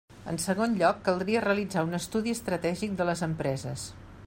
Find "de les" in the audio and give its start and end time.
3.03-3.25